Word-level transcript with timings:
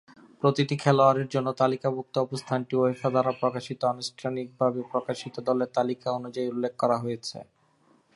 প্রতিটি 0.41 0.75
খেলোয়াড়ের 0.83 1.27
জন্য 1.27 1.47
তালিকাভুক্ত 1.61 2.15
অবস্থানটি 2.17 2.73
উয়েফা 2.77 3.09
দ্বারা 3.13 3.31
প্রকাশিত 3.41 3.79
আনুষ্ঠানিকভাবে 3.85 4.79
প্রকাশিত 4.91 5.35
দলের 5.47 5.69
তালিকা 5.77 6.07
অনুযায়ী 6.19 6.47
উল্লেখ 6.53 6.73
করা 6.77 6.97
হয়েছে। 7.03 7.37